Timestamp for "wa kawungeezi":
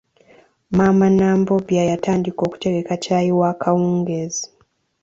3.39-4.45